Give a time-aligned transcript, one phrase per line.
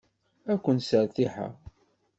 [0.51, 1.53] Ad ken-sseṛtiḥeɣ.